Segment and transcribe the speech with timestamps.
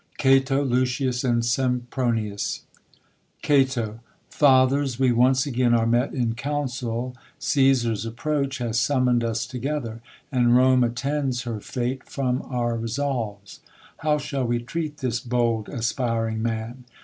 [0.17, 2.61] Cato, Lucius, and Sempronius.
[3.45, 3.81] C t
[4.31, 7.23] TT^ATHERS, we once again are met in council:^' 1.
[7.37, 10.01] Cesar's approach has summoned us together,
[10.31, 13.59] And Rome attends her fate from our resolves.
[13.97, 16.85] How shall we treat this bold, aspiring man